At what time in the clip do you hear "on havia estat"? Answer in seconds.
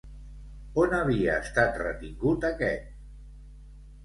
0.83-1.77